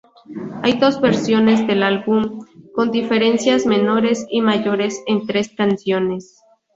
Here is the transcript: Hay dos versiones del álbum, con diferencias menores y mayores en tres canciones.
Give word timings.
Hay 0.63 0.79
dos 0.79 0.99
versiones 0.99 1.67
del 1.67 1.83
álbum, 1.83 2.39
con 2.73 2.89
diferencias 2.89 3.67
menores 3.67 4.25
y 4.31 4.41
mayores 4.41 5.03
en 5.05 5.27
tres 5.27 5.49
canciones. 5.49 6.41